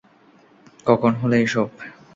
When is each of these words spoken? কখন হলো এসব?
কখন 0.87 1.11
হলো 1.15 1.35
এসব? 1.37 1.67